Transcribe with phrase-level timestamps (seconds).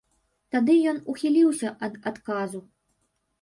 [0.53, 2.65] Тады ён ухіліўся ад адказу.